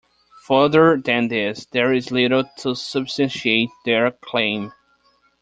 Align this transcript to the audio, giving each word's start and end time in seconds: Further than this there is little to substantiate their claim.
Further 0.47 0.97
than 0.97 1.27
this 1.27 1.67
there 1.67 1.93
is 1.93 2.09
little 2.11 2.45
to 2.57 2.73
substantiate 2.73 3.69
their 3.85 4.09
claim. 4.09 4.73